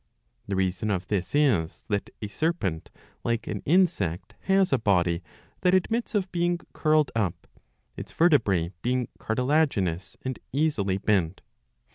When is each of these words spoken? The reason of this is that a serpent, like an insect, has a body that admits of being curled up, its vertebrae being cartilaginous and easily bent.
The 0.47 0.55
reason 0.55 0.89
of 0.89 1.09
this 1.09 1.35
is 1.35 1.85
that 1.89 2.09
a 2.23 2.27
serpent, 2.27 2.89
like 3.23 3.45
an 3.45 3.61
insect, 3.67 4.33
has 4.45 4.73
a 4.73 4.79
body 4.79 5.21
that 5.61 5.75
admits 5.75 6.15
of 6.15 6.31
being 6.31 6.57
curled 6.73 7.11
up, 7.13 7.45
its 7.95 8.11
vertebrae 8.11 8.71
being 8.81 9.09
cartilaginous 9.19 10.17
and 10.23 10.39
easily 10.51 10.97
bent. 10.97 11.41